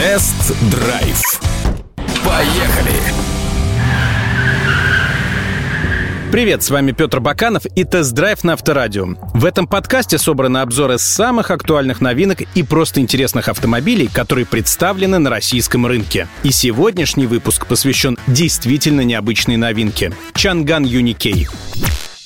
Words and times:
Тест-драйв. 0.00 1.20
Поехали! 2.24 2.96
Привет, 6.32 6.62
с 6.62 6.70
вами 6.70 6.92
Петр 6.92 7.20
Баканов 7.20 7.66
и 7.66 7.84
тест-драйв 7.84 8.42
на 8.42 8.54
Авторадио. 8.54 9.08
В 9.34 9.44
этом 9.44 9.66
подкасте 9.66 10.16
собраны 10.16 10.58
обзоры 10.58 10.96
самых 10.96 11.50
актуальных 11.50 12.00
новинок 12.00 12.38
и 12.54 12.62
просто 12.62 13.00
интересных 13.00 13.50
автомобилей, 13.50 14.08
которые 14.10 14.46
представлены 14.46 15.18
на 15.18 15.28
российском 15.28 15.84
рынке. 15.86 16.28
И 16.44 16.50
сегодняшний 16.50 17.26
выпуск 17.26 17.66
посвящен 17.66 18.16
действительно 18.26 19.02
необычной 19.02 19.58
новинке— 19.58 20.14
Changan 20.34 20.84
UNI-K. 20.84 21.46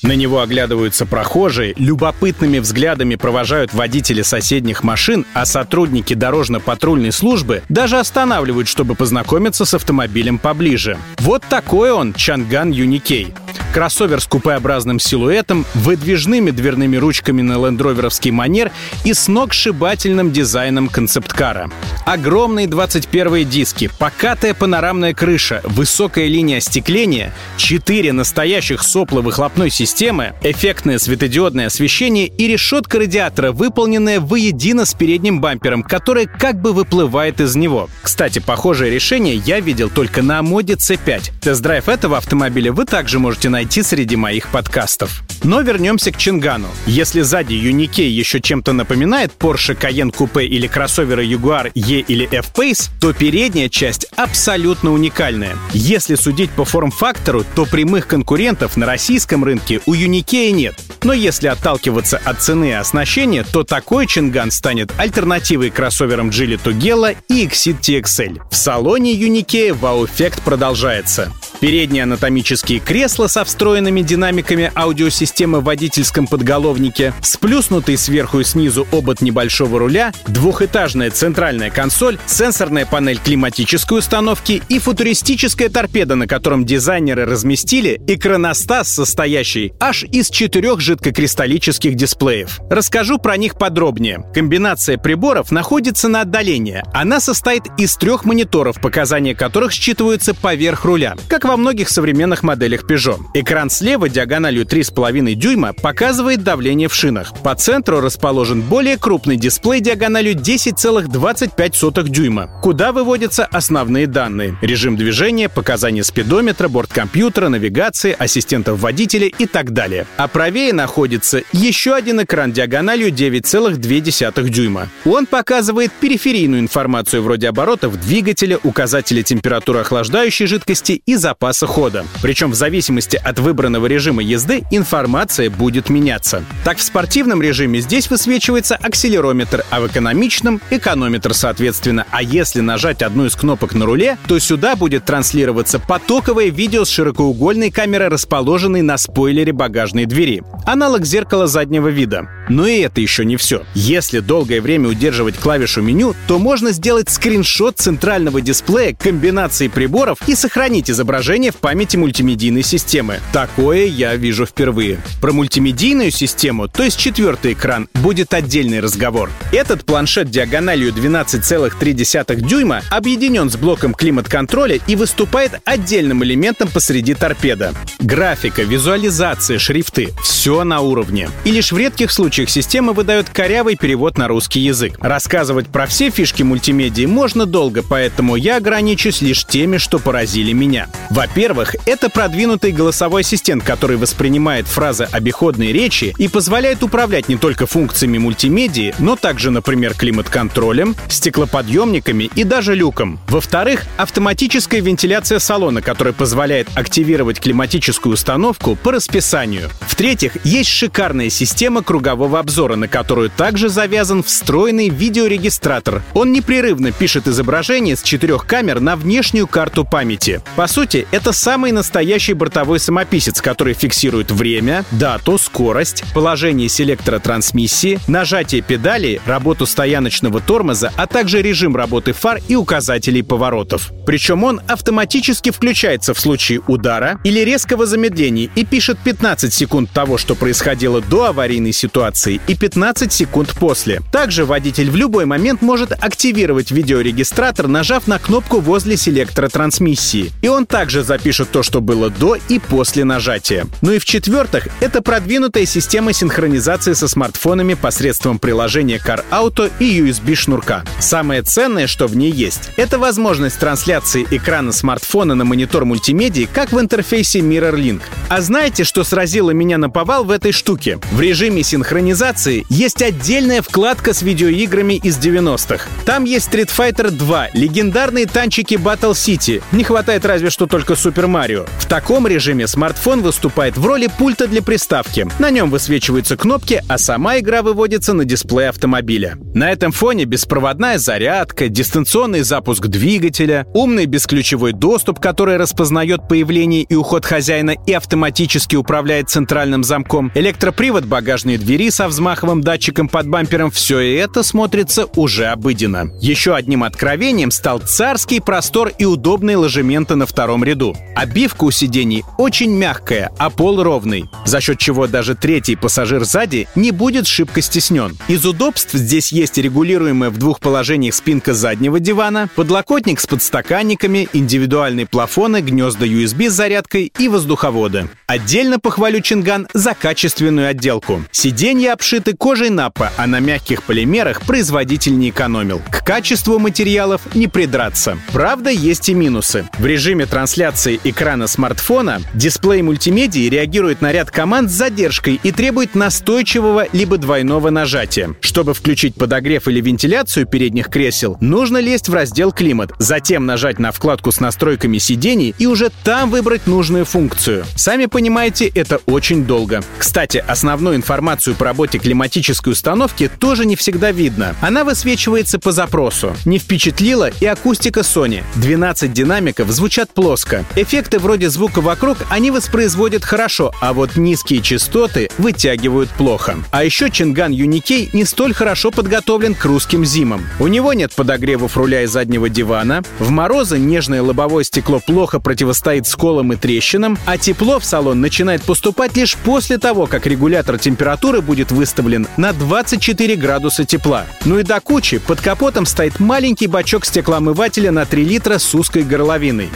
На 0.05 0.13
него 0.13 0.41
оглядываются 0.41 1.07
прохожие, 1.07 1.73
любопытными 1.79 2.59
взглядами 2.59 3.15
провожают 3.15 3.73
водители 3.73 4.21
соседних 4.21 4.85
машин, 4.85 5.25
а 5.33 5.47
сотрудники 5.47 6.13
дорожно-патрульной 6.13 7.11
службы 7.11 7.63
даже 7.71 7.99
останавливают, 7.99 8.69
чтобы 8.69 8.97
познакомиться 8.97 9.65
с 9.65 9.73
автомобилем 9.73 10.39
поближе. 10.39 10.99
Вот 11.21 11.43
такой 11.49 11.91
он, 11.91 12.13
Changan 12.13 12.71
UNI-K. 12.71 13.33
Кроссовер 13.75 14.21
с 14.21 14.27
купеобразным 14.29 15.01
силуэтом, 15.01 15.67
выдвижными 15.75 16.53
дверными 16.53 16.97
ручками 16.97 17.43
на 17.43 17.55
лендроверовский 17.55 18.31
манер 18.31 18.71
и 19.05 19.13
с 19.13 19.25
сногсшибательным 19.25 20.31
дизайном 20.31 20.89
концепткара. 20.89 21.69
Огромные 22.07 22.69
21 22.69 23.49
диски, 23.49 23.91
покатая 23.99 24.55
панорамная 24.55 25.13
крыша, 25.13 25.61
высокая 25.65 26.29
линия 26.29 26.59
остекления, 26.59 27.35
4 27.57 28.13
настоящих 28.13 28.81
сопла 28.85 29.23
выхлопной 29.23 29.71
системы, 29.71 30.35
эффектное 30.43 30.99
светодиодное 30.99 31.67
освещение 31.67 32.29
и 32.29 32.47
решетка 32.47 33.01
радиатора, 33.01 33.51
выполненная 33.51 34.21
воедино 34.21 34.85
с 34.85 34.95
передним 34.95 35.41
бампером, 35.41 35.83
которая 35.83 36.27
как 36.27 36.61
бы 36.61 36.73
выплывает 36.73 37.41
из 37.41 37.57
него. 37.57 37.89
Кстати, 38.03 38.39
похожее 38.39 38.93
решение 38.93 39.35
я 39.35 39.59
видел 39.59 39.91
только 39.91 40.23
на 40.23 40.43
Omoda 40.43 40.75
C5. 40.75 41.33
Тест-драйв 41.41 41.89
этого 41.89 42.19
автомобиля 42.19 42.73
вы 42.73 42.85
также 42.85 43.19
можете 43.19 43.49
найти 43.49 43.64
найти 43.65 43.83
среди 43.83 44.15
моих 44.15 44.49
подкастов. 44.49 45.23
Но 45.43 45.63
вернемся 45.63 46.13
к 46.13 46.19
Changan 46.19 46.58
у. 46.58 46.69
Если 46.87 47.23
сзади 47.23 47.55
UNI-K 47.55 48.11
еще 48.11 48.39
чем-то 48.43 48.75
напоминает 48.75 49.33
Porsche 49.39 49.75
Cayenne 49.75 50.15
Coupe 50.15 50.45
или 50.45 50.67
кроссоверы 50.67 51.25
Jaguar 51.27 51.71
E 51.75 52.01
или 52.01 52.29
F-Pace, 52.31 52.91
то 53.01 53.15
передняя 53.15 53.71
часть 53.71 54.05
абсолютно 54.17 54.93
уникальная. 54.93 55.57
Если 55.73 56.15
судить 56.15 56.51
по 56.51 56.67
форм-фактору, 56.67 57.43
то 57.55 57.65
прямых 57.65 58.07
конкурентов 58.07 58.77
на 58.77 58.85
российском 58.85 59.45
рынке 59.45 59.81
у 59.87 59.95
Юникея 59.95 60.53
нет. 60.53 60.75
Но 61.03 61.15
если 61.15 61.49
отталкиваться 61.49 62.21
от 62.23 62.43
цены 62.43 62.69
и 62.69 62.73
оснащения, 62.73 63.45
то 63.51 63.65
такой 63.65 64.07
Чинган 64.07 64.51
станет 64.51 64.93
альтернативой 64.99 65.71
кроссоверам 65.71 66.29
Geely 66.29 66.61
Tugela 66.63 67.17
и 67.29 67.47
Exit 67.47 67.81
TXL. 67.81 68.43
В 68.51 68.57
салоне 68.57 69.15
Юникея 69.15 69.73
вау-эффект 69.73 70.43
продолжается. 70.43 71.33
Передние 71.65 72.03
анатомические 72.03 72.79
кресла 72.79 73.27
со 73.27 73.43
встроенными 73.43 74.03
динамиками 74.03 74.71
аудиосистемы 74.75 75.61
в 75.61 75.65
водительском 75.65 76.27
подголовнике, 76.27 77.15
сплюснутый 77.23 77.97
сверху 77.97 78.41
и 78.41 78.45
снизу 78.45 78.87
обод 78.93 79.23
небольшого 79.23 79.79
руля, 79.79 80.13
двухэтажная 80.27 81.11
центральная 81.11 81.71
консоль, 81.71 82.19
сенсорная 82.27 82.85
панель 82.85 83.19
климатической 83.19 84.01
установки 84.01 84.61
и 84.69 84.79
футуристическая 84.79 85.71
торпеда, 85.71 86.17
на 86.17 86.27
котором 86.27 86.67
дизайнеры 86.67 87.25
разместили 87.25 87.99
экраностас, 88.07 88.93
состоящий 88.93 89.73
аж 89.81 90.05
из 90.05 90.29
четырех 90.29 90.81
жидкокристаллических 90.81 91.95
дисплеев. 91.95 92.61
Расскажу 92.69 93.17
про 93.17 93.39
них 93.39 93.57
подробнее. 93.57 94.23
Комбинация 94.35 94.99
приборов 94.99 95.51
находится 95.51 96.09
на 96.09 96.21
отдалении. 96.21 96.83
Она 96.93 97.21
состоит 97.21 97.63
из 97.79 97.97
трех 97.97 98.27
мониторов, 98.27 98.83
показания 98.83 99.35
которых 99.35 99.73
считываются 99.73 100.35
поверх 100.35 100.85
руля, 100.85 101.17
как 101.27 101.54
во 101.55 101.59
многих 101.59 101.89
современных 101.89 102.43
моделях 102.43 102.83
Peugeot. 102.83 103.21
Экран 103.33 103.71
слева 103.71 104.09
диагональю 104.09 104.65
3,5 104.65 105.35
дюйма 105.35 105.73
показывает 105.73 106.43
давление 106.43 106.89
в 106.89 106.95
шинах. 106.95 107.33
По 107.45 107.55
центру 107.55 108.01
расположен 108.01 108.61
более 108.61 108.99
крупный 108.99 109.37
дисплей 109.37 109.81
диагональю 109.81 110.35
10,25 110.35 112.09
дюйма, 112.09 112.51
куда 112.61 112.91
выводятся 112.91 113.47
основные 113.47 114.09
данные. 114.09 114.59
Режим 114.63 114.97
движения, 114.97 115.49
показания 115.49 116.03
спидометра, 116.03 116.67
борткомпьютера, 116.67 117.49
навигации, 117.49 118.17
ассистентов 118.19 118.81
водителя 118.81 119.29
и 119.29 119.47
так 119.47 119.73
далее. 119.73 120.09
А 120.17 120.27
правее 120.27 120.73
находится 120.73 121.43
еще 121.53 121.95
один 121.95 122.21
экран 122.21 122.51
диагональю 122.51 123.13
9,2 123.13 124.49
дюйма. 124.49 124.89
Он 125.05 125.25
показывает 125.27 125.93
периферийную 125.93 126.61
информацию 126.61 127.23
вроде 127.23 127.49
оборотов 127.49 128.01
двигателя, 128.01 128.59
указателя 128.65 129.23
температуры 129.23 129.79
охлаждающей 129.79 130.47
жидкости 130.47 131.01
и 131.07 131.15
запаса 131.15 131.34
хода. 131.67 132.05
Причем 132.23 132.51
в 132.51 132.55
зависимости 132.55 133.17
от 133.17 133.39
выбранного 133.39 133.87
режима 133.87 134.23
езды 134.23 134.65
информация 134.71 135.51
будет 135.51 135.91
меняться. 135.91 136.45
Так 136.65 136.79
в 136.79 136.83
спортивном 136.83 137.43
режиме 137.43 137.81
здесь 137.81 138.11
высвечивается 138.11 138.77
акселерометр, 138.77 139.65
а 139.71 139.81
в 139.81 139.87
экономичном— 139.87 140.61
эконометр 140.71 141.35
соответственно. 141.35 142.07
А 142.11 142.23
если 142.23 142.61
нажать 142.61 143.03
одну 143.03 143.27
из 143.27 143.35
кнопок 143.35 143.75
на 143.75 143.85
руле, 143.85 144.17
то 144.27 144.39
сюда 144.39 144.77
будет 144.77 145.05
транслироваться 145.05 145.79
потоковое 145.79 146.51
видео 146.51 146.85
с 146.85 146.91
широкоугольной 146.91 147.71
камерой, 147.71 148.09
расположенной 148.09 148.83
на 148.83 148.97
спойлере 148.97 149.53
багажной 149.53 150.07
двери. 150.07 150.43
Аналог 150.65 151.05
зеркала 151.05 151.47
заднего 151.47 151.89
вида. 151.89 152.29
Но 152.49 152.67
и 152.67 152.81
это 152.81 153.01
еще 153.01 153.25
не 153.25 153.37
все. 153.37 153.65
Если 153.75 154.21
долгое 154.21 154.61
время 154.61 154.89
удерживать 154.89 155.37
клавишу 155.37 155.83
меню, 155.83 156.15
то 156.27 156.39
можно 156.39 156.73
сделать 156.73 157.09
скриншот 157.11 157.79
центрального 157.79 158.41
дисплея 158.41 158.95
комбинации 158.95 159.69
приборов 159.69 160.19
и 160.27 160.35
сохранить 160.35 160.91
изображение 160.91 161.24
в 161.25 161.57
памяти 161.57 161.97
мультимедийной 161.97 162.63
системы. 162.63 163.19
Такое 163.33 163.87
я 163.87 164.15
вижу 164.15 164.45
впервые. 164.45 165.01
Про 165.23 165.33
мультимедийную 165.33 166.11
систему, 166.11 166.69
то 166.69 166.83
есть 166.83 166.99
четвертый 166.99 167.55
экран, 167.55 167.89
будет 167.95 168.35
отдельный 168.35 168.81
разговор. 168.81 169.31
Этот 169.51 169.87
планшет 169.87 170.29
диагональю 170.29 170.93
12,3 170.93 172.35
дюйма 172.43 172.83
объединен 172.91 173.49
с 173.49 173.57
блоком 173.57 173.95
климат-контроля 173.95 174.79
и 174.87 174.97
выступает 174.97 175.63
отдельным 175.65 176.23
элементом 176.23 176.69
посреди 176.69 177.15
торпеда. 177.15 177.73
Графика, 178.01 178.63
визуализация, 178.63 179.59
шрифты— 179.59 180.11
все 180.23 180.63
на 180.63 180.81
уровне. 180.81 181.31
И 181.47 181.53
лишь 181.53 181.73
в 181.73 181.79
редких 181.79 182.13
случаях 182.13 182.51
система 182.51 182.93
выдает 182.93 183.31
корявый 183.31 183.77
перевод 183.77 184.19
на 184.19 184.29
русский 184.29 184.61
язык. 184.61 184.99
Рассказывать 185.01 185.69
про 185.69 185.87
все 185.87 186.11
фишки 186.11 186.43
мультимедии 186.43 187.07
можно 187.07 187.47
долго, 187.47 187.83
поэтому 187.83 188.37
я 188.37 188.59
ограничусь 188.59 189.23
лишь 189.23 189.47
теми, 189.47 189.79
что 189.79 189.99
поразили 189.99 190.53
меня. 190.53 190.89
Во-первых, 191.15 191.77
это 191.87 192.11
продвинутый 192.11 192.73
голосовой 192.73 193.21
ассистент, 193.21 193.63
который 193.63 193.97
воспринимает 193.97 194.67
фразы 194.67 195.07
обиходной 195.13 195.71
речи 195.71 196.13
и 196.19 196.27
позволяет 196.27 196.83
управлять 196.83 197.29
не 197.29 197.37
только 197.37 197.67
функциями 197.67 198.19
мультимедии, 198.19 198.93
но 198.99 199.15
также, 199.15 199.53
например, 199.53 199.95
климат-контролем, 199.95 200.97
стеклоподъемниками 201.09 202.29
и 202.35 202.43
даже 202.43 202.75
люком. 202.75 203.21
Во-вторых, 203.29 203.85
автоматическая 203.97 204.81
вентиляция 204.81 205.39
салона, 205.39 205.83
которая 205.83 206.13
позволяет 206.13 206.67
активировать 206.75 207.39
климатическую 207.39 208.15
установку 208.15 208.75
по 208.75 208.91
расписанию. 208.91 209.71
В-третьих, 209.83 210.45
есть 210.45 210.71
шикарная 210.71 211.31
система 211.31 211.85
кругового 211.85 212.41
обзора, 212.41 212.75
на 212.75 212.89
которую 212.89 213.31
также 213.31 213.69
завязан 213.69 214.25
встроенный 214.25 214.89
видеорегистратор. 214.89 216.03
Он 216.13 216.33
непрерывно 216.33 216.91
пишет 216.91 217.29
изображение 217.29 217.95
с 217.95 218.03
четырех 218.03 218.49
камер 218.49 218.81
на 218.81 218.97
внешнюю 218.97 219.47
карту 219.47 219.85
памяти. 219.85 220.43
По 220.57 220.67
сути, 220.67 221.04
это 221.11 221.33
самый 221.33 221.73
настоящий 221.73 222.35
бортовой 222.35 222.79
самописец, 222.79 223.41
который 223.41 223.75
фиксирует 223.75 224.31
время, 224.31 224.85
дату, 224.91 225.39
скорость, 225.39 226.05
положение 226.15 226.69
селектора 226.69 227.19
трансмиссии, 227.19 227.99
нажатие 228.07 228.63
педали, 228.63 229.21
работу 229.27 229.67
стояночного 229.67 230.41
тормоза, 230.41 230.93
а 230.97 231.07
также 231.07 231.43
режим 231.43 231.77
работы 231.77 232.13
фар 232.13 232.41
и 232.49 232.57
указателей 232.57 233.23
поворотов. 233.23 233.93
Причем 234.07 234.45
он 234.45 234.61
автоматически 234.69 235.51
включается 235.51 236.15
в 236.15 236.21
случае 236.21 236.61
удара 236.67 237.21
или 237.25 237.41
резкого 237.41 237.87
замедления 237.87 238.51
и 238.55 238.65
пишет 238.65 238.99
15 239.03 239.53
секунд 239.53 239.91
того, 239.91 240.19
что 240.19 240.35
происходило 240.35 241.01
до 241.01 241.25
аварийной 241.27 241.73
ситуации, 241.73 242.41
и 242.47 242.55
15 242.55 243.13
секунд 243.13 243.55
после. 243.59 244.03
Также 244.13 244.45
водитель 244.45 244.91
в 244.91 244.97
любой 244.97 245.25
момент 245.25 245.63
может 245.63 245.93
активировать 245.93 246.71
видеорегистратор, 246.71 247.69
нажав 247.69 248.07
на 248.07 248.19
кнопку 248.19 248.61
возле 248.61 248.97
селектора 248.97 249.49
трансмиссии. 249.49 250.33
И 250.43 250.49
он 250.49 250.67
также 250.67 250.94
также 250.95 251.03
запишет 251.09 251.51
то, 251.51 251.65
что 251.65 251.81
было 251.81 252.09
до 252.09 252.37
и 252.49 252.61
после 252.61 253.05
нажатия. 253.05 253.67
Ну 253.81 253.91
и 253.91 253.99
в-четвертых, 253.99 254.69
это 254.81 255.03
продвинутая 255.03 255.67
система 255.67 256.13
синхронизации 256.13 256.93
со 256.93 257.09
смартфонами 257.09 257.75
посредством 257.75 258.39
приложения 258.39 259.01
Car 259.05 259.25
Auto 259.33 259.73
и 259.81 260.01
USB-шнурка. 260.01 260.87
Самое 261.01 261.43
ценное, 261.43 261.89
что 261.89 262.07
в 262.07 262.17
ней 262.17 262.31
есть, 262.31 262.71
это 262.77 263.01
возможность 263.01 263.59
трансляции 263.59 264.25
экрана 264.31 264.71
смартфона 264.71 265.35
на 265.35 265.45
монитор 265.45 265.85
мультимедии, 265.85 266.49
как 266.53 266.71
в 266.71 266.79
интерфейсе 266.79 267.41
MirrorLink. 267.41 268.03
А 268.29 268.41
знаете, 268.41 268.85
что 268.85 269.03
сразило 269.03 269.51
меня 269.51 269.79
на 269.79 269.91
повал 269.91 270.23
в 270.23 270.31
этой 270.31 270.53
штуке? 270.53 271.01
В 271.11 271.21
режиме 271.21 271.65
синхронизации 271.65 272.65
есть 272.69 273.03
отдельная 273.03 273.63
вкладка 273.63 274.15
с 274.15 274.23
видеоиграми 274.23 274.95
из 274.95 275.19
90-х. 275.19 275.89
Там 276.07 276.23
есть 276.23 276.49
Street 276.53 276.71
Fighter 276.77 277.11
2, 277.11 277.49
легендарные 277.55 278.27
танчики 278.27 278.75
Battle 278.75 279.13
City. 279.13 279.61
Не 279.73 279.83
хватает 279.83 280.25
разве 280.25 280.51
что 280.51 280.67
только 280.67 280.84
Super 280.93 281.27
Mario. 281.27 281.67
В 281.79 281.87
таком 281.87 282.27
режиме 282.27 282.67
смартфон 282.67 283.23
выступает 283.23 283.79
в 283.79 283.87
роли 283.87 284.09
пульта 284.19 284.47
для 284.47 284.63
приставки. 284.63 285.27
На 285.39 285.51
нем 285.51 285.71
высвечиваются 285.71 286.37
кнопки, 286.37 286.83
а 286.87 286.99
сама 286.99 287.39
игра 287.39 287.63
выводится 287.63 288.13
на 288.13 288.27
дисплей 288.27 288.69
автомобиля. 288.69 289.39
На 289.55 289.73
этом 289.73 289.91
фоне 289.91 290.27
беспроводная 290.27 290.99
зарядка, 290.99 291.69
дистанционный 291.69 292.43
запуск 292.43 292.87
двигателя, 292.89 293.67
умный 293.73 294.05
бесключевой 294.05 294.73
доступ, 294.73 295.21
который 295.21 295.57
распознает 295.57 296.29
появление 296.29 296.83
и 296.83 296.95
уход 296.95 297.25
хозяина 297.25 297.77
и 297.87 297.93
автоматически 297.93 298.77
управляет 298.77 299.31
центральным 299.31 299.83
замком, 299.83 300.31
электропривод 300.35 301.07
багажной 301.07 301.57
двери 301.57 301.91
со 301.91 302.09
взмаховым 302.09 302.61
датчиком 302.61 303.09
под 303.09 303.29
бампером— 303.29 303.71
все 303.73 304.01
это 304.19 304.43
смотрится 304.43 305.07
уже 305.17 305.47
обыденно. 305.47 306.11
Еще 306.21 306.55
одним 306.55 306.85
откровением 306.85 307.51
стал 307.51 307.79
царский 307.79 308.41
простор 308.41 308.91
и 308.99 309.05
удобные 309.05 309.57
ложементы 309.57 310.15
на 310.15 310.27
втором 310.27 310.63
ряду. 310.63 310.74
Обивка 311.15 311.65
у 311.65 311.71
сидений 311.71 312.25
очень 312.37 312.73
мягкая, 312.73 313.31
а 313.39 313.49
пол 313.49 313.83
ровный, 313.83 314.29
за 314.45 314.61
счет 314.61 314.79
чего 314.79 315.07
даже 315.07 315.37
третий 315.37 315.77
пассажир 315.77 316.25
сзади 316.25 316.67
не 316.75 316.91
будет 316.91 317.29
шибко 317.29 317.63
стеснен. 317.63 318.19
Из 318.27 318.45
удобств 318.45 318.93
здесь 318.93 319.31
есть 319.31 319.57
регулируемая 319.57 320.31
в 320.31 320.39
двух 320.39 320.59
положениях 320.59 321.15
спинка 321.15 321.55
заднего 321.55 322.01
дивана, 322.01 322.49
подлокотник 322.57 323.21
с 323.21 323.27
подстаканниками, 323.27 324.29
индивидуальные 324.33 325.07
плафоны, 325.07 325.61
гнезда 325.61 326.07
USB 326.07 326.51
с 326.51 326.55
зарядкой 326.55 327.13
и 327.17 327.29
воздуховоды. 327.29 328.09
Отдельно 328.27 328.81
похвалю 328.81 329.21
Чинган 329.21 329.69
за 329.73 329.95
качественную 329.95 330.69
отделку. 330.69 331.23
Сиденья 331.31 331.93
обшиты 331.93 332.35
кожей 332.37 332.71
напа, 332.71 333.13
а 333.17 333.27
на 333.29 333.39
мягких 333.39 333.85
полимерах 333.85 334.43
производитель 334.43 335.17
не 335.17 335.31
экономил. 335.31 335.81
К 335.91 336.05
качеству 336.05 336.59
материалов 336.59 337.21
не 337.35 337.47
придраться. 337.47 338.19
Правда, 338.33 338.71
есть 338.71 339.09
и 339.09 339.15
минусы. 339.15 339.69
В 339.79 339.87
режиме 339.87 340.27
трансляции 340.27 340.64
экрана 341.05 341.47
смартфона 341.47 342.23
дисплей 342.35 342.83
мультимедии 342.83 343.49
реагирует 343.49 344.01
на 344.01 344.13
ряд 344.13 344.31
команд 344.31 344.71
с 344.71 344.75
задержкой 344.75 345.39
и 345.43 345.53
требует 345.53 345.95
настойчивого 345.95 346.87
либо 346.93 347.19
двойного 347.19 347.71
нажатия. 347.71 348.35
Чтобы 348.41 348.75
включить 348.75 349.15
подогрев 349.15 349.69
или 349.69 349.81
вентиляцию 349.81 350.47
передних 350.47 350.89
кресел, 350.89 351.37
нужно 351.41 351.79
лезть 351.79 352.09
в 352.09 352.15
раздел 352.15 352.53
«Климат», 352.53 352.93
затем 352.99 353.47
нажать 353.47 353.79
на 353.79 353.93
вкладку 353.93 354.33
с 354.33 354.41
настройками 354.41 354.99
сидений 354.99 355.55
и 355.59 355.67
уже 355.67 355.91
там 356.03 356.31
выбрать 356.31 356.67
нужную 356.67 357.05
функцию. 357.05 357.65
Сами 357.77 358.07
понимаете, 358.07 358.67
это 358.67 359.01
очень 359.07 359.45
долго. 359.45 359.83
Кстати, 359.99 360.43
основную 360.47 360.97
информацию 360.97 361.57
по 361.57 361.65
работе 361.65 361.99
климатической 361.99 362.73
установки 362.73 363.31
тоже 363.39 363.67
не 363.67 363.77
всегда 363.77 364.13
видно. 364.13 364.55
Она 364.61 364.85
высвечивается 364.85 365.59
по 365.59 365.73
запросу. 365.73 366.35
Не 366.45 366.59
впечатлила 366.59 367.31
и 367.41 367.47
акустика 367.47 368.01
Sony. 368.01 368.43
12 368.57 369.13
динамиков 369.13 369.71
звучат 369.71 370.11
плоско. 370.13 370.44
Эффекты 370.77 371.19
вроде 371.19 371.51
звука 371.51 371.81
вокруг 371.81 372.19
они 372.31 372.51
воспроизводят 372.51 373.25
хорошо, 373.25 373.73
а 373.81 373.93
вот 373.93 374.17
низкие 374.17 374.61
частоты 374.61 375.29
вытягивают 375.39 376.11
плохо. 376.11 376.57
А 376.71 376.85
еще 376.85 377.11
Чинган 377.11 377.53
Юникей 377.53 378.11
не 378.13 378.25
столь 378.25 378.55
хорошо 378.55 378.91
подготовлен 378.91 379.55
к 379.55 379.65
русским 379.65 380.05
зимам. 380.05 380.47
У 380.61 380.67
него 380.67 380.93
нет 380.93 381.13
подогревов 381.15 381.77
руля 381.77 382.03
и 382.03 382.07
заднего 382.07 382.49
дивана, 382.49 383.03
в 383.19 383.31
морозы 383.31 383.79
нежное 383.79 384.23
лобовое 384.23 384.65
стекло 384.65 385.01
плохо 385.01 385.41
противостоит 385.41 386.07
сколам 386.07 386.53
и 386.53 386.57
трещинам, 386.57 387.19
а 387.27 387.39
тепло 387.39 387.79
в 387.79 387.85
салон 387.85 388.21
начинает 388.21 388.63
поступать 388.63 389.17
лишь 389.17 389.37
после 389.37 389.79
того, 389.79 390.07
как 390.07 390.27
регулятор 390.27 390.79
температуры 390.79 391.41
будет 391.41 391.73
выставлен 391.73 392.27
на 392.37 392.53
24 392.53 393.37
градуса 393.37 393.85
тепла. 393.85 394.27
Ну 394.45 394.59
и 394.59 394.63
до 394.63 394.81
кучи 394.81 395.19
под 395.19 395.41
капотом 395.41 395.87
стоит 395.87 396.21
маленький 396.21 396.67
бачок 396.67 397.05
стеклоомывателя 397.05 397.91
на 397.91 398.05
3 398.05 398.25
литра 398.25 398.59
с 398.59 398.75
узкой 398.75 399.03
горловиной. 399.03 399.71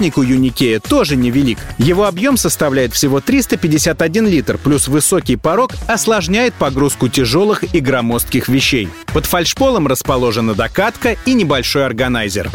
Багажник 0.00 0.16
у 0.16 0.22
Юникея 0.22 0.80
тоже 0.80 1.14
невелик. 1.14 1.58
Его 1.76 2.06
объем 2.06 2.38
составляет 2.38 2.94
всего 2.94 3.20
351 3.20 4.26
литр, 4.26 4.56
плюс 4.56 4.88
высокий 4.88 5.36
порог 5.36 5.74
осложняет 5.86 6.54
погрузку 6.54 7.08
тяжелых 7.08 7.74
и 7.74 7.80
громоздких 7.80 8.48
вещей. 8.48 8.88
Под 9.12 9.26
фальшполом 9.26 9.86
расположена 9.86 10.54
докатка 10.54 11.18
и 11.26 11.34
небольшой 11.34 11.84
органайзер. 11.84 12.50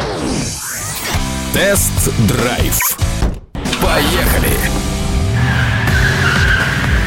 Тест-драйв. 1.54 2.80
Поехали! 3.80 4.85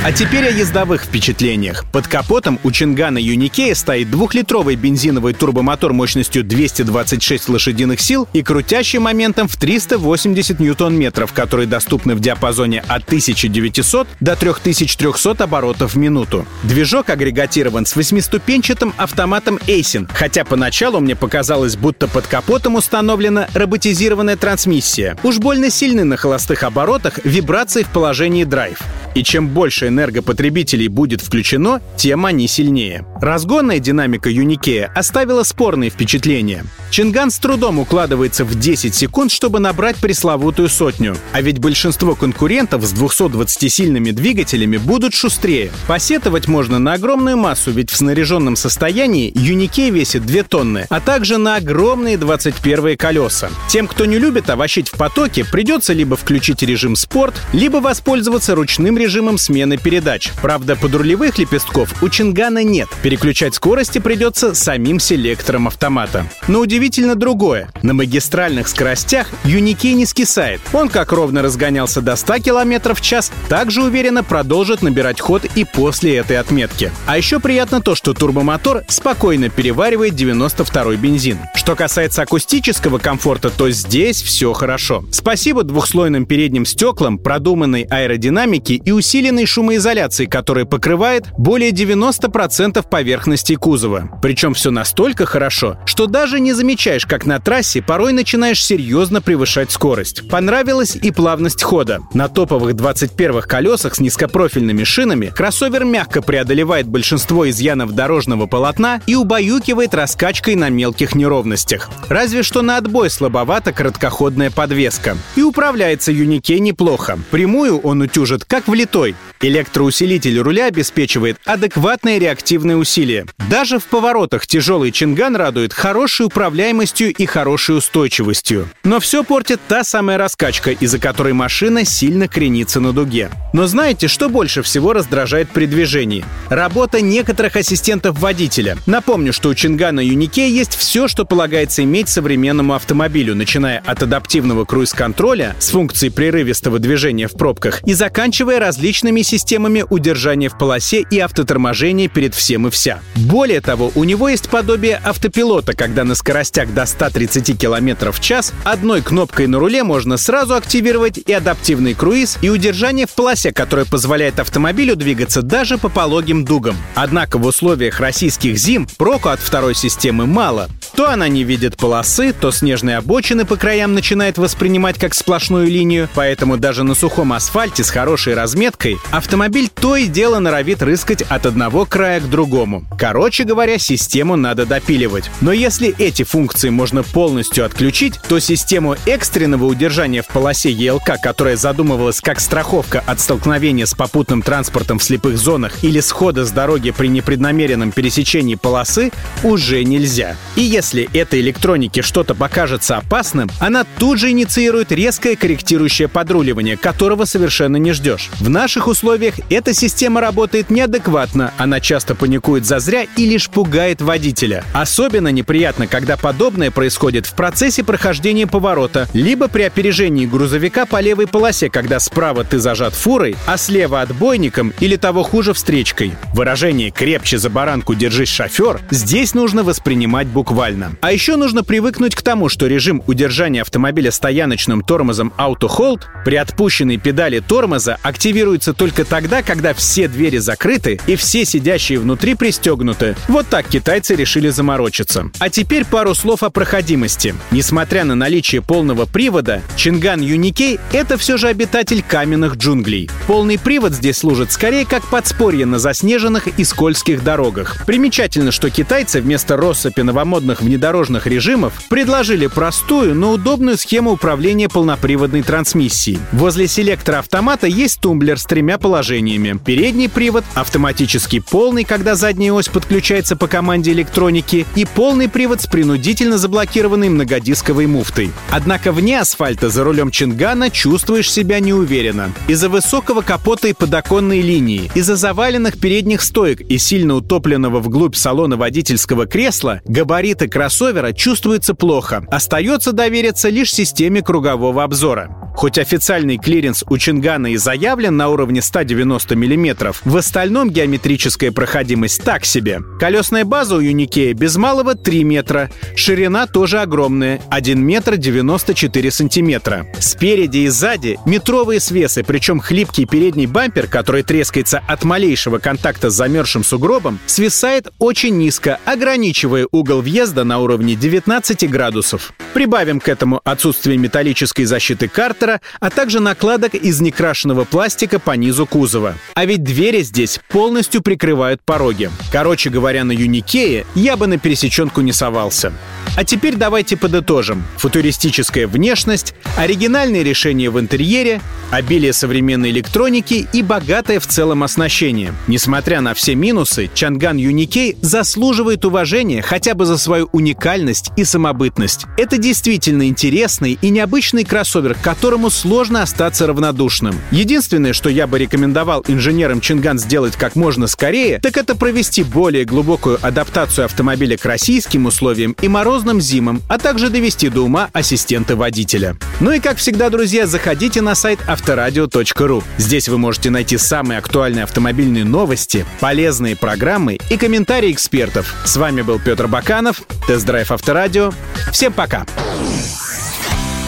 А 0.01 0.13
теперь 0.13 0.47
о 0.47 0.49
ездовых 0.49 1.03
впечатлениях. 1.03 1.83
Под 1.91 2.07
капотом 2.07 2.57
у 2.63 2.71
Чингана 2.71 3.17
Юникея 3.17 3.75
стоит 3.75 4.09
двухлитровый 4.09 4.77
бензиновый 4.77 5.33
турбомотор 5.33 5.91
мощностью 5.91 6.45
226 6.45 7.49
лошадиных 7.49 7.99
сил 7.99 8.25
и 8.31 8.41
крутящий 8.41 8.99
моментом 8.99 9.49
в 9.49 9.57
380 9.57 10.61
ньютон-метров, 10.61 11.33
которые 11.33 11.67
доступны 11.67 12.15
в 12.15 12.21
диапазоне 12.21 12.79
от 12.87 13.03
1900 13.07 14.07
до 14.21 14.37
3300 14.37 15.43
оборотов 15.43 15.95
в 15.95 15.97
минуту. 15.97 16.45
Движок 16.63 17.09
агрегатирован 17.09 17.85
с 17.85 17.93
восьмиступенчатым 17.97 18.93
автоматом 18.95 19.57
Aisin, 19.67 20.09
хотя 20.13 20.45
поначалу 20.45 21.01
мне 21.01 21.17
показалось, 21.17 21.75
будто 21.75 22.07
под 22.07 22.25
капотом 22.25 22.75
установлена 22.75 23.49
роботизированная 23.53 24.37
трансмиссия. 24.37 25.17
Уж 25.23 25.39
больно 25.39 25.69
сильны 25.69 26.05
на 26.05 26.15
холостых 26.15 26.63
оборотах 26.63 27.19
вибрации 27.25 27.83
в 27.83 27.89
положении 27.89 28.45
драйв. 28.45 28.79
И 29.15 29.23
чем 29.23 29.47
больше 29.49 29.87
энергопотребителей 29.87 30.87
будет 30.87 31.21
включено, 31.21 31.81
тем 31.97 32.25
они 32.25 32.47
сильнее. 32.47 33.05
Разгонная 33.21 33.79
динамика 33.79 34.29
Юникея 34.29 34.91
оставила 34.95 35.43
спорные 35.43 35.89
впечатления. 35.89 36.63
Чинган 36.91 37.31
с 37.31 37.39
трудом 37.39 37.79
укладывается 37.79 38.45
в 38.45 38.57
10 38.57 38.95
секунд, 38.95 39.31
чтобы 39.31 39.59
набрать 39.59 39.97
пресловутую 39.97 40.69
сотню. 40.69 41.15
А 41.33 41.41
ведь 41.41 41.59
большинство 41.59 42.15
конкурентов 42.15 42.83
с 42.83 42.93
220-сильными 42.93 44.11
двигателями 44.11 44.77
будут 44.77 45.13
шустрее. 45.13 45.71
Посетовать 45.87 46.47
можно 46.47 46.79
на 46.79 46.93
огромную 46.93 47.37
массу, 47.37 47.71
ведь 47.71 47.91
в 47.91 47.97
снаряженном 47.97 48.55
состоянии 48.55 49.31
Юникей 49.35 49.89
весит 49.89 50.25
2 50.25 50.43
тонны, 50.43 50.87
а 50.89 50.99
также 50.99 51.37
на 51.37 51.55
огромные 51.57 52.17
21 52.17 52.97
колеса. 52.97 53.49
Тем, 53.67 53.87
кто 53.87 54.05
не 54.05 54.17
любит 54.17 54.49
овощить 54.49 54.89
в 54.89 54.97
потоке, 54.97 55.45
придется 55.45 55.93
либо 55.93 56.15
включить 56.15 56.61
режим 56.63 56.95
спорт, 56.95 57.35
либо 57.53 57.77
воспользоваться 57.77 58.55
ручным 58.55 58.97
режимом 58.99 59.37
смены 59.37 59.77
передач. 59.77 60.31
Правда, 60.41 60.75
подрулевых 60.75 61.37
лепестков 61.39 62.03
у 62.03 62.09
Чингана 62.09 62.63
нет. 62.63 62.89
Переключать 63.01 63.55
скорости 63.55 63.99
придется 63.99 64.53
самим 64.53 64.99
селектором 64.99 65.67
автомата. 65.67 66.25
Но 66.47 66.59
удивительно 66.59 67.15
другое. 67.15 67.69
На 67.81 67.93
магистральных 67.93 68.67
скоростях 68.67 69.27
Юникей 69.43 69.93
не 69.93 70.05
скисает. 70.05 70.61
Он 70.73 70.89
как 70.89 71.11
ровно 71.11 71.41
разгонялся 71.41 72.01
до 72.01 72.15
100 72.15 72.39
км 72.39 72.93
в 72.93 73.01
час, 73.01 73.31
также 73.47 73.81
уверенно 73.81 74.23
продолжит 74.23 74.81
набирать 74.81 75.19
ход 75.19 75.45
и 75.55 75.63
после 75.63 76.17
этой 76.17 76.37
отметки. 76.37 76.91
А 77.05 77.17
еще 77.17 77.39
приятно 77.39 77.81
то, 77.81 77.95
что 77.95 78.13
турбомотор 78.13 78.83
спокойно 78.87 79.49
переваривает 79.49 80.13
92-й 80.13 80.97
бензин. 80.97 81.39
Что 81.55 81.75
касается 81.75 82.21
акустического 82.21 82.97
комфорта, 82.97 83.49
то 83.49 83.69
здесь 83.69 84.21
все 84.21 84.53
хорошо. 84.53 85.03
Спасибо 85.11 85.63
двухслойным 85.63 86.25
передним 86.25 86.65
стеклам, 86.65 87.17
продуманной 87.17 87.83
аэродинамике 87.83 88.75
и 88.89 88.91
усиленной 88.91 89.45
шумоизоляции, 89.45 90.25
которая 90.25 90.65
покрывает 90.65 91.27
более 91.37 91.69
90% 91.69 92.83
поверхности 92.89 93.53
кузова. 93.53 94.19
Причем 94.19 94.55
все 94.55 94.71
настолько 94.71 95.27
хорошо, 95.27 95.77
что 95.85 96.07
даже 96.07 96.39
не 96.39 96.53
замечаешь, 96.53 97.05
как 97.05 97.27
на 97.27 97.39
трассе 97.39 97.83
порой 97.83 98.13
начинаешь 98.13 98.65
серьезно 98.65 99.21
превышать 99.21 99.71
скорость. 99.71 100.27
Понравилась 100.27 100.95
и 100.95 101.11
плавность 101.11 101.61
хода. 101.61 101.99
На 102.15 102.29
топовых 102.29 102.73
21-х 102.73 103.47
колесах 103.47 103.93
с 103.93 103.99
низкопрофильными 103.99 104.83
шинами 104.83 105.27
кроссовер 105.27 105.85
мягко 105.85 106.23
преодолевает 106.23 106.87
большинство 106.87 107.47
изъянов 107.47 107.91
дорожного 107.91 108.47
полотна 108.47 109.01
и 109.05 109.13
убаюкивает 109.13 109.93
раскачкой 109.93 110.55
на 110.55 110.69
мелких 110.69 111.13
неровностях. 111.13 111.91
Разве 112.07 112.41
что 112.41 112.63
на 112.63 112.77
отбой 112.77 113.11
слабовата 113.11 113.71
короткоходная 113.71 114.49
подвеска. 114.49 115.15
И 115.35 115.43
управляется 115.43 116.11
Юнике 116.11 116.59
неплохо. 116.59 117.19
Прямую 117.29 117.77
он 117.81 118.01
утюжит 118.01 118.45
как 118.45 118.67
влитой. 118.79 119.15
Электроусилитель 119.41 120.39
руля 120.39 120.65
обеспечивает 120.65 121.37
адекватное 121.45 122.17
реактивное 122.17 122.75
усилие. 122.75 123.25
Даже 123.49 123.79
в 123.79 123.85
поворотах 123.85 124.45
тяжелый 124.45 124.91
Чинган 124.91 125.35
радует 125.35 125.73
хорошей 125.73 126.25
управляемостью 126.25 127.13
и 127.13 127.25
хорошей 127.25 127.77
устойчивостью. 127.77 128.67
Но 128.83 128.99
все 128.99 129.23
портит 129.23 129.61
та 129.67 129.83
самая 129.85 130.17
раскачка, 130.17 130.71
из-за 130.71 130.99
которой 130.99 131.31
машина 131.33 131.85
сильно 131.85 132.27
кренится 132.27 132.81
на 132.81 132.91
дуге. 132.91 133.29
Но 133.53 133.65
знаете, 133.65 134.07
что 134.09 134.29
больше 134.29 134.61
всего 134.61 134.91
раздражает 134.91 135.49
при 135.49 135.65
движении? 135.65 136.25
Работа 136.49 136.99
некоторых 137.01 137.55
ассистентов 137.55 138.19
водителя. 138.19 138.77
Напомню, 138.85 139.31
что 139.31 139.49
у 139.49 139.55
Чингана 139.55 140.01
Юнике 140.01 140.49
есть 140.49 140.75
все, 140.75 141.07
что 141.07 141.23
полагается 141.25 141.83
иметь 141.83 142.09
современному 142.09 142.73
автомобилю, 142.73 143.35
начиная 143.35 143.79
от 143.85 144.03
адаптивного 144.03 144.65
круиз-контроля 144.65 145.55
с 145.59 145.69
функцией 145.69 146.11
прерывистого 146.11 146.79
движения 146.79 147.27
в 147.27 147.33
пробках 147.33 147.81
и 147.83 147.93
заканчивая 147.93 148.59
различными 148.69 149.23
системами 149.23 149.83
удержания 149.89 150.47
в 150.47 150.55
полосе 150.55 151.03
и 151.09 151.17
автоторможения 151.17 152.07
перед 152.07 152.35
всем 152.35 152.67
и 152.67 152.69
вся. 152.69 152.99
Более 153.15 153.61
того, 153.61 153.91
у 153.95 154.03
него 154.03 154.29
есть 154.29 154.47
подобие 154.47 155.01
автопилота, 155.03 155.73
когда 155.73 156.03
на 156.03 156.13
скоростях 156.13 156.71
до 156.71 156.85
130 156.85 157.59
км 157.59 158.11
в 158.11 158.19
час 158.19 158.53
одной 158.63 159.01
кнопкой 159.01 159.47
на 159.47 159.57
руле 159.57 159.81
можно 159.83 160.17
сразу 160.17 160.53
активировать 160.53 161.17
и 161.17 161.33
адаптивный 161.33 161.95
круиз, 161.95 162.37
и 162.43 162.49
удержание 162.51 163.07
в 163.07 163.15
полосе, 163.15 163.51
которое 163.51 163.87
позволяет 163.87 164.39
автомобилю 164.39 164.95
двигаться 164.95 165.41
даже 165.41 165.79
по 165.79 165.89
пологим 165.89 166.45
дугам. 166.45 166.77
Однако 166.93 167.39
в 167.39 167.47
условиях 167.47 167.99
российских 167.99 168.55
зим 168.59 168.87
проку 168.99 169.29
от 169.29 169.39
второй 169.39 169.73
системы 169.73 170.27
мало. 170.27 170.69
То 170.99 171.09
она 171.09 171.29
не 171.29 171.45
видит 171.45 171.77
полосы, 171.77 172.33
то 172.33 172.51
снежные 172.51 172.97
обочины 172.97 173.45
по 173.45 173.55
краям 173.55 173.93
начинает 173.93 174.37
воспринимать 174.37 174.99
как 174.99 175.13
сплошную 175.13 175.67
линию, 175.67 176.09
поэтому 176.13 176.57
даже 176.57 176.83
на 176.83 176.93
сухом 176.93 177.31
асфальте 177.31 177.85
с 177.85 177.89
хорошей 177.89 178.33
разметкой 178.33 178.97
автомобиль 179.09 179.69
то 179.73 179.95
и 179.95 180.07
дело 180.07 180.39
норовит 180.39 180.83
рыскать 180.83 181.21
от 181.21 181.45
одного 181.45 181.85
края 181.85 182.19
к 182.19 182.29
другому. 182.29 182.83
Короче 182.97 183.45
говоря, 183.45 183.79
систему 183.79 184.35
надо 184.35 184.65
допиливать. 184.65 185.31
Но 185.39 185.53
если 185.53 185.95
эти 185.97 186.23
функции 186.23 186.67
можно 186.67 187.01
полностью 187.03 187.63
отключить, 187.63 188.19
то 188.27 188.39
систему 188.39 188.97
экстренного 189.05 189.63
удержания 189.67 190.21
в 190.21 190.27
полосе 190.27 190.69
ЕЛК, 190.69 191.11
которая 191.23 191.55
задумывалась 191.55 192.19
как 192.19 192.41
страховка 192.41 193.01
от 193.07 193.21
столкновения 193.21 193.85
с 193.85 193.93
попутным 193.93 194.41
транспортом 194.41 194.99
в 194.99 195.03
слепых 195.05 195.37
зонах 195.37 195.81
или 195.81 196.01
схода 196.01 196.43
с 196.43 196.51
дороги 196.51 196.91
при 196.91 197.07
непреднамеренном 197.07 197.93
пересечении 197.93 198.55
полосы, 198.55 199.13
уже 199.43 199.85
нельзя. 199.85 200.35
И 200.57 200.61
если 200.61 200.88
этой 200.97 201.41
электронике 201.41 202.01
что-то 202.01 202.35
покажется 202.35 202.97
опасным, 202.97 203.49
она 203.59 203.85
тут 203.97 204.19
же 204.19 204.31
инициирует 204.31 204.91
резкое 204.91 205.35
корректирующее 205.35 206.07
подруливание, 206.07 206.77
которого 206.77 207.25
совершенно 207.25 207.77
не 207.77 207.91
ждешь. 207.91 208.29
В 208.39 208.49
наших 208.49 208.87
условиях 208.87 209.35
эта 209.49 209.73
система 209.73 210.21
работает 210.21 210.69
неадекватно, 210.69 211.53
она 211.57 211.79
часто 211.79 212.15
паникует 212.15 212.65
зазря 212.65 213.05
и 213.15 213.25
лишь 213.25 213.49
пугает 213.49 214.01
водителя. 214.01 214.63
Особенно 214.73 215.29
неприятно, 215.29 215.87
когда 215.87 216.17
подобное 216.17 216.71
происходит 216.71 217.25
в 217.25 217.33
процессе 217.33 217.83
прохождения 217.83 218.47
поворота, 218.47 219.07
либо 219.13 219.47
при 219.47 219.63
опережении 219.63 220.25
грузовика 220.25 220.85
по 220.85 220.99
левой 221.01 221.27
полосе, 221.27 221.69
когда 221.69 221.99
справа 221.99 222.43
ты 222.43 222.59
зажат 222.59 222.93
фурой, 222.93 223.35
а 223.45 223.57
слева 223.57 224.01
отбойником 224.01 224.73
или 224.79 224.95
того 224.95 225.23
хуже 225.23 225.53
встречкой. 225.53 226.13
Выражение 226.33 226.91
«крепче 226.91 227.37
за 227.37 227.49
баранку 227.49 227.95
держись, 227.95 228.29
шофер» 228.29 228.79
здесь 228.89 229.33
нужно 229.33 229.63
воспринимать 229.63 230.27
буквально. 230.27 230.78
А 231.01 231.11
еще 231.11 231.35
нужно 231.35 231.63
привыкнуть 231.63 232.15
к 232.15 232.21
тому, 232.21 232.49
что 232.49 232.67
режим 232.67 233.03
удержания 233.07 233.61
автомобиля 233.61 234.11
стояночным 234.11 234.81
тормозом 234.81 235.33
Auto 235.37 235.69
Hold 235.69 236.01
при 236.25 236.35
отпущенной 236.35 236.97
педали 236.97 237.39
тормоза 237.39 237.97
активируется 238.03 238.73
только 238.73 239.05
тогда, 239.05 239.41
когда 239.41 239.73
все 239.73 240.07
двери 240.07 240.37
закрыты 240.37 240.99
и 241.07 241.15
все 241.15 241.45
сидящие 241.45 241.99
внутри 241.99 242.35
пристегнуты. 242.35 243.15
Вот 243.27 243.47
так 243.47 243.67
китайцы 243.67 244.15
решили 244.15 244.49
заморочиться. 244.49 245.31
А 245.39 245.49
теперь 245.49 245.85
пару 245.85 246.15
слов 246.15 246.43
о 246.43 246.49
проходимости. 246.49 247.35
Несмотря 247.51 248.03
на 248.03 248.15
наличие 248.15 248.61
полного 248.61 249.05
привода, 249.05 249.61
Чинган 249.75 250.21
Юникей— 250.21 250.79
это 250.93 251.17
все 251.17 251.37
же 251.37 251.47
обитатель 251.47 252.03
каменных 252.03 252.55
джунглей. 252.55 253.09
Полный 253.27 253.57
привод 253.57 253.93
здесь 253.93 254.17
служит 254.17 254.51
скорее 254.51 254.85
как 254.85 255.07
подспорье 255.07 255.65
на 255.65 255.79
заснеженных 255.79 256.47
и 256.47 256.63
скользких 256.63 257.23
дорогах. 257.23 257.85
Примечательно, 257.85 258.51
что 258.51 258.69
китайцы 258.69 259.21
вместо 259.21 259.57
россыпи 259.57 260.01
новомодных 260.01 260.61
внедорожных 260.69 261.25
режимов 261.25 261.73
предложили 261.89 262.45
простую, 262.45 263.15
но 263.15 263.31
удобную 263.31 263.75
схему 263.75 264.11
управления 264.11 264.69
полноприводной 264.69 265.41
трансмиссией. 265.41 266.19
Возле 266.31 266.67
селектора 266.67 267.19
автомата 267.19 267.65
есть 267.65 267.99
тумблер 268.01 268.37
с 268.37 268.45
тремя 268.45 268.77
положениями. 268.77 269.59
Передний 269.65 270.07
привод, 270.09 270.43
автоматически 270.53 271.39
полный, 271.39 271.85
когда 271.85 272.13
задняя 272.13 272.53
ось 272.53 272.67
подключается 272.67 273.35
по 273.35 273.47
команде 273.47 273.93
электроники, 273.93 274.67
и 274.75 274.85
полный 274.85 275.27
привод 275.27 275.61
с 275.61 275.65
принудительно 275.65 276.37
заблокированной 276.37 277.09
многодисковой 277.09 277.87
муфтой. 277.87 278.31
Однако 278.51 278.91
вне 278.91 279.19
асфальта 279.19 279.69
за 279.69 279.83
рулем 279.83 280.11
Changan 280.11 280.62
а 280.62 280.69
чувствуешь 280.69 281.31
себя 281.31 281.59
неуверенно. 281.59 282.31
Из-за 282.47 282.69
высокого 282.69 283.21
капота 283.21 283.69
и 283.69 283.73
подоконной 283.73 284.41
линии, 284.41 284.91
из-за 284.93 285.15
заваленных 285.15 285.79
передних 285.79 286.21
стоек 286.21 286.61
и 286.61 286.77
сильно 286.77 287.15
утопленного 287.15 287.79
вглубь 287.79 288.15
салона 288.15 288.55
водительского 288.55 289.25
кресла, 289.25 289.81
габариты 289.85 290.47
кроссовера 290.49 291.13
чувствуются 291.13 291.73
плохо. 291.73 292.23
Остается 292.29 292.91
довериться 292.91 293.49
лишь 293.49 293.71
системе 293.71 294.21
кругового 294.21 294.83
обзора. 294.83 295.29
Хоть 295.55 295.77
официальный 295.77 296.37
клиренс 296.37 296.85
у 296.89 296.97
Changan 296.97 297.41
а 297.41 297.47
и 297.47 297.57
заявлен 297.57 298.15
на 298.15 298.29
уровне 298.29 298.61
190 298.61 299.35
мм, 299.35 299.93
в 300.05 300.15
остальном 300.15 300.69
геометрическая 300.69 301.51
проходимость 301.51 302.23
так 302.23 302.45
себе. 302.45 302.79
Колесная 302.97 303.43
база 303.43 303.75
у 303.75 303.79
UNI-K 303.79 304.18
я 304.18 304.33
без 304.33 304.55
малого 304.55 304.95
3 304.95 305.23
метра, 305.25 305.69
ширина 305.95 306.47
тоже 306.47 306.79
огромная— 306.79 307.41
1 307.49 307.85
метр 307.85 308.15
94 308.15 309.11
сантиметра. 309.11 309.85
Спереди 309.99 310.59
и 310.59 310.69
сзади 310.69 311.19
метровые 311.25 311.81
свесы, 311.81 312.23
причем 312.23 312.61
хлипкий 312.61 313.05
передний 313.05 313.45
бампер, 313.45 313.87
который 313.87 314.23
трескается 314.23 314.81
от 314.87 315.03
малейшего 315.03 315.57
контакта 315.57 316.09
с 316.09 316.13
замерзшим 316.13 316.63
сугробом, 316.63 317.19
свисает 317.25 317.89
очень 317.99 318.37
низко, 318.37 318.79
ограничивая 318.85 319.67
угол 319.71 320.01
въезда 320.01 320.38
на 320.43 320.59
уровне 320.59 320.95
19 320.95 321.69
градусов. 321.69 322.33
Прибавим 322.53 322.99
к 322.99 323.07
этому 323.07 323.41
отсутствие 323.43 323.97
металлической 323.97 324.65
защиты 324.65 325.07
картера, 325.07 325.61
а 325.79 325.89
также 325.89 326.19
накладок 326.19 326.73
из 326.75 326.99
некрашенного 327.01 327.65
пластика 327.65 328.19
по 328.19 328.31
низу 328.31 328.65
кузова. 328.65 329.15
А 329.35 329.45
ведь 329.45 329.63
двери 329.63 330.01
здесь 330.01 330.39
полностью 330.47 331.01
прикрывают 331.01 331.61
пороги. 331.63 332.09
Короче 332.31 332.69
говоря, 332.69 333.03
на 333.03 333.11
Юникее 333.11 333.85
я 333.95 334.17
бы 334.17 334.27
на 334.27 334.37
пересеченку 334.37 335.01
не 335.01 335.13
совался. 335.13 335.73
А 336.15 336.25
теперь 336.25 336.55
давайте 336.55 336.97
подытожим. 336.97 337.63
Футуристическая 337.77 338.67
внешность, 338.67 339.33
оригинальные 339.57 340.23
решения 340.23 340.69
в 340.69 340.79
интерьере, 340.79 341.41
обилие 341.71 342.13
современной 342.13 342.71
электроники 342.71 343.47
и 343.53 343.61
богатое 343.61 344.19
в 344.19 344.27
целом 344.27 344.63
оснащение. 344.63 345.33
Несмотря 345.47 346.01
на 346.01 346.13
все 346.13 346.35
минусы, 346.35 346.89
Чанган 346.93 347.37
Юникей 347.37 347.95
заслуживает 348.01 348.85
уважения 348.85 349.41
хотя 349.41 349.75
бы 349.75 349.85
за 349.85 349.97
уникальность 350.31 351.11
и 351.15 351.23
самобытность. 351.23 352.05
Это 352.17 352.37
действительно 352.37 353.07
интересный 353.07 353.77
и 353.81 353.89
необычный 353.89 354.43
кроссовер, 354.43 354.95
к 354.95 355.01
которому 355.01 355.49
сложно 355.49 356.01
остаться 356.01 356.47
равнодушным. 356.47 357.19
Единственное, 357.31 357.93
что 357.93 358.09
я 358.09 358.27
бы 358.27 358.39
рекомендовал 358.39 359.03
инженерам 359.07 359.61
Чинган 359.61 359.99
сделать 359.99 360.35
как 360.35 360.55
можно 360.55 360.87
скорее, 360.87 361.39
так 361.39 361.57
это 361.57 361.75
провести 361.75 362.23
более 362.23 362.65
глубокую 362.65 363.19
адаптацию 363.21 363.85
автомобиля 363.85 364.37
к 364.37 364.45
российским 364.45 365.05
условиям 365.05 365.55
и 365.61 365.67
морозным 365.67 366.21
зимам, 366.21 366.61
а 366.67 366.77
также 366.77 367.09
довести 367.09 367.49
до 367.49 367.61
ума 367.61 367.89
ассистента 367.93 368.55
водителя. 368.55 369.17
Ну 369.39 369.51
и 369.51 369.59
как 369.59 369.77
всегда, 369.77 370.09
друзья, 370.09 370.47
заходите 370.47 371.01
на 371.01 371.15
сайт 371.15 371.39
авторадио.ру. 371.47 372.63
Здесь 372.77 373.09
вы 373.09 373.17
можете 373.17 373.49
найти 373.49 373.77
самые 373.77 374.19
актуальные 374.19 374.63
автомобильные 374.63 375.25
новости, 375.25 375.85
полезные 375.99 376.55
программы 376.55 377.17
и 377.29 377.37
комментарии 377.37 377.91
экспертов. 377.91 378.53
С 378.65 378.77
вами 378.77 379.01
был 379.01 379.19
Петр 379.19 379.47
Баканов, 379.47 380.01
Тест-драйв 380.27 380.71
Авторадио. 380.71 381.31
Всем 381.71 381.93
пока! 381.93 382.25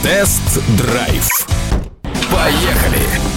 Тест-драйв. 0.03 1.27
Поехали! 2.31 3.30